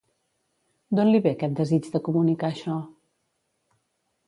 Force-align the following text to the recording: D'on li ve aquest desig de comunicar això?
D'on 0.99 1.09
li 1.11 1.19
ve 1.25 1.33
aquest 1.35 1.53
desig 1.61 1.91
de 1.97 2.03
comunicar 2.09 2.51
això? 2.51 2.81